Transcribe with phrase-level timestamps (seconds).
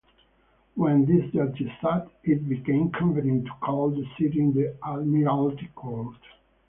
[0.73, 6.17] When these judges sat, it became convenient to call the sitting the "Admiralty Court".